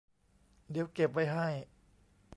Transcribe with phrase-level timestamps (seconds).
[0.71, 1.47] เดี๋ยวเก็บไว้ให้